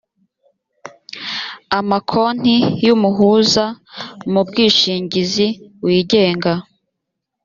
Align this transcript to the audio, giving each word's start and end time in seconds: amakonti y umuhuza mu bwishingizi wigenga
amakonti 1.79 2.55
y 2.85 2.89
umuhuza 2.95 3.65
mu 4.31 4.41
bwishingizi 4.47 5.47
wigenga 5.85 6.53